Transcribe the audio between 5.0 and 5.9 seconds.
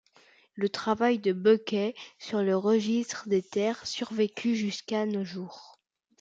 nos jours.